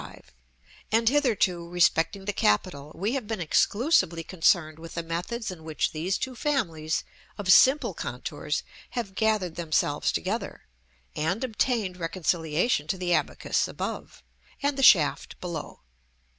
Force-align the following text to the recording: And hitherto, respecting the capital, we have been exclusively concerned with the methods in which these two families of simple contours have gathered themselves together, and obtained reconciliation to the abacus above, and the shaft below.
And 0.91 1.09
hitherto, 1.09 1.69
respecting 1.69 2.25
the 2.25 2.33
capital, 2.33 2.91
we 2.95 3.11
have 3.13 3.27
been 3.27 3.39
exclusively 3.39 4.23
concerned 4.23 4.79
with 4.79 4.95
the 4.95 5.03
methods 5.03 5.51
in 5.51 5.63
which 5.63 5.91
these 5.91 6.17
two 6.17 6.35
families 6.35 7.03
of 7.37 7.53
simple 7.53 7.93
contours 7.93 8.63
have 8.97 9.13
gathered 9.13 9.57
themselves 9.57 10.11
together, 10.11 10.63
and 11.15 11.43
obtained 11.43 11.97
reconciliation 11.97 12.87
to 12.87 12.97
the 12.97 13.13
abacus 13.13 13.67
above, 13.67 14.23
and 14.63 14.75
the 14.75 14.81
shaft 14.81 15.39
below. 15.39 15.81